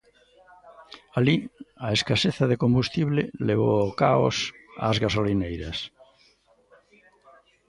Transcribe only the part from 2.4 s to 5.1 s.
de combustible levou o caos ás